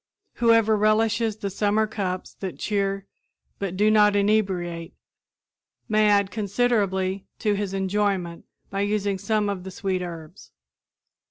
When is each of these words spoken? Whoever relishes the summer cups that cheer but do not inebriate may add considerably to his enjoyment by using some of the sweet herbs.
Whoever 0.37 0.75
relishes 0.75 1.37
the 1.37 1.51
summer 1.51 1.85
cups 1.85 2.33
that 2.39 2.57
cheer 2.57 3.05
but 3.59 3.77
do 3.77 3.91
not 3.91 4.15
inebriate 4.15 4.95
may 5.87 6.07
add 6.09 6.31
considerably 6.31 7.27
to 7.37 7.53
his 7.53 7.75
enjoyment 7.75 8.45
by 8.71 8.81
using 8.81 9.19
some 9.19 9.47
of 9.47 9.63
the 9.63 9.69
sweet 9.69 10.01
herbs. 10.01 10.49